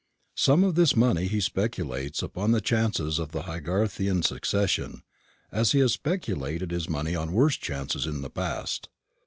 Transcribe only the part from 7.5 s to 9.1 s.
chances in the past.